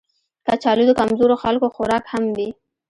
کچالو 0.47 0.83
د 0.87 0.91
کمزورو 0.99 1.35
خلکو 1.43 1.67
خوراک 1.75 2.03
هم 2.13 2.23
وي 2.37 2.49